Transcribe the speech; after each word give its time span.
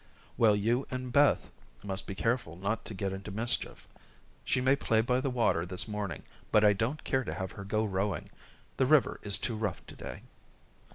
"Well, 0.35 0.55
you 0.55 0.87
and 0.89 1.13
Beth 1.13 1.51
must 1.83 2.07
be 2.07 2.15
careful 2.15 2.55
not 2.57 2.85
to 2.85 2.95
get 2.95 3.13
into 3.13 3.29
mischief. 3.29 3.87
She 4.43 4.59
may 4.59 4.75
play 4.75 5.01
by 5.01 5.21
the 5.21 5.29
water 5.29 5.63
this 5.63 5.87
morning, 5.87 6.23
but 6.51 6.63
I 6.65 6.73
don't 6.73 7.03
care 7.03 7.23
to 7.23 7.35
have 7.35 7.51
her 7.51 7.63
go 7.63 7.85
rowing. 7.85 8.31
The 8.77 8.87
river 8.87 9.19
is 9.21 9.37
too 9.37 9.55
rough 9.55 9.85
to 9.85 9.95
day." 9.95 10.23